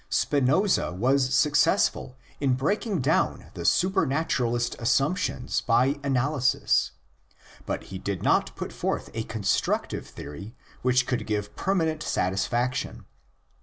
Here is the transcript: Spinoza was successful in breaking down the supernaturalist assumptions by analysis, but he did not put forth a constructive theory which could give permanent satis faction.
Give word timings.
Spinoza 0.09 0.91
was 0.93 1.31
successful 1.31 2.17
in 2.39 2.55
breaking 2.55 3.01
down 3.01 3.51
the 3.53 3.63
supernaturalist 3.65 4.75
assumptions 4.79 5.61
by 5.61 5.99
analysis, 6.03 6.93
but 7.67 7.83
he 7.93 7.99
did 7.99 8.23
not 8.23 8.55
put 8.55 8.73
forth 8.73 9.11
a 9.13 9.21
constructive 9.21 10.07
theory 10.07 10.55
which 10.81 11.05
could 11.05 11.27
give 11.27 11.55
permanent 11.55 12.01
satis 12.01 12.47
faction. 12.47 13.05